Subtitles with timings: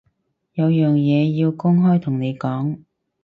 [0.03, 0.03] 我
[0.63, 2.79] 有樣嘢要公開同你講